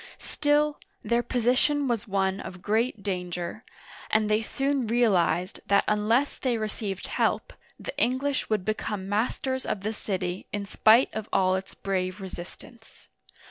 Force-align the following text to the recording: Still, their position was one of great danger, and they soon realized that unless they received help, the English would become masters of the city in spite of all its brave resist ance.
Still, 0.17 0.79
their 1.03 1.21
position 1.21 1.87
was 1.87 2.07
one 2.07 2.39
of 2.39 2.63
great 2.63 3.03
danger, 3.03 3.63
and 4.09 4.31
they 4.31 4.41
soon 4.41 4.87
realized 4.87 5.59
that 5.67 5.83
unless 5.87 6.39
they 6.39 6.57
received 6.57 7.05
help, 7.05 7.53
the 7.79 7.95
English 8.01 8.49
would 8.49 8.65
become 8.65 9.07
masters 9.07 9.63
of 9.63 9.81
the 9.81 9.93
city 9.93 10.47
in 10.51 10.65
spite 10.65 11.13
of 11.13 11.29
all 11.31 11.53
its 11.53 11.75
brave 11.75 12.19
resist 12.19 12.63
ance. 12.63 13.09